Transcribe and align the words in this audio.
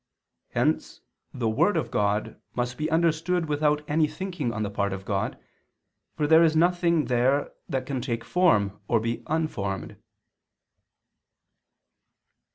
Hence 0.49 1.01
the 1.31 1.47
Word 1.47 1.77
of 1.77 1.91
God 1.91 2.41
must 2.55 2.75
be 2.75 2.89
understood 2.89 3.47
without 3.47 3.83
any 3.87 4.07
thinking 4.07 4.51
on 4.51 4.63
the 4.63 4.71
part 4.71 4.93
of 4.93 5.05
God, 5.05 5.37
for 6.15 6.25
there 6.25 6.41
is 6.43 6.55
nothing 6.55 7.05
there 7.05 7.51
that 7.69 7.85
can 7.85 8.01
take 8.01 8.23
form, 8.25 8.81
or 8.87 8.99
be 8.99 9.21
unformed." 9.27 9.97